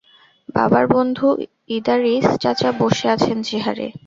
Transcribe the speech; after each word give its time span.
বাবার 0.55 0.85
বন্ধু 0.87 1.27
ইদারিস 1.69 2.27
চাচা 2.43 2.69
বসে 2.79 3.05
আছেন 3.09 3.37
চেয়ারে। 3.47 3.87